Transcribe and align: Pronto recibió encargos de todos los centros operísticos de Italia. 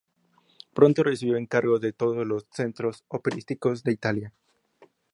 Pronto 0.73 1.03
recibió 1.03 1.37
encargos 1.37 1.79
de 1.79 1.93
todos 1.93 2.25
los 2.25 2.47
centros 2.49 3.03
operísticos 3.07 3.83
de 3.83 3.91
Italia. 3.91 4.33